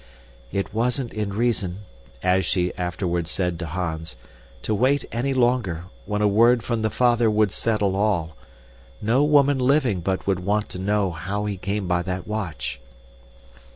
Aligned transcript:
"It 0.51 0.73
wasn't 0.73 1.13
in 1.13 1.31
reason," 1.31 1.81
as 2.23 2.43
she 2.43 2.73
afterward 2.73 3.27
said 3.27 3.59
to 3.59 3.67
Hans, 3.67 4.15
"to 4.63 4.73
wait 4.73 5.05
any 5.11 5.31
longer, 5.31 5.83
when 6.07 6.23
a 6.23 6.27
word 6.27 6.63
from 6.63 6.81
the 6.81 6.89
father 6.89 7.29
would 7.29 7.51
settle 7.51 7.95
all. 7.95 8.35
No 8.99 9.23
woman 9.23 9.59
living 9.59 9.99
but 9.99 10.25
would 10.25 10.39
want 10.39 10.69
to 10.69 10.79
know 10.79 11.11
how 11.11 11.45
he 11.45 11.55
came 11.55 11.87
by 11.87 12.01
that 12.01 12.25
watch." 12.25 12.79